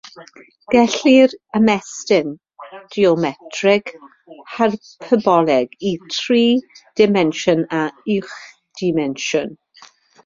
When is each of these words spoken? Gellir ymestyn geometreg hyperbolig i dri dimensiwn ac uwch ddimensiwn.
Gellir 0.75 1.33
ymestyn 1.59 2.31
geometreg 2.95 3.91
hyperbolig 4.55 5.77
i 5.91 5.93
dri 6.17 6.43
dimensiwn 7.03 7.65
ac 7.83 8.03
uwch 8.17 8.37
ddimensiwn. 8.41 9.55